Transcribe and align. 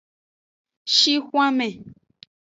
Shixwanme. 0.95 1.67